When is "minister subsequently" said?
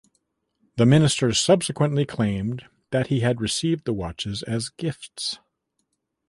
0.87-2.07